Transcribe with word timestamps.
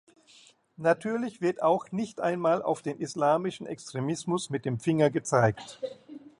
Natürlich 0.77 1.41
wird 1.41 1.61
auch 1.61 1.91
nicht 1.91 2.21
einmal 2.21 2.63
auf 2.63 2.81
den 2.81 2.97
islamistischen 2.97 3.67
Extremismus 3.67 4.49
mit 4.49 4.65
dem 4.65 4.79
Finger 4.79 5.11
gezeigt. 5.11 5.79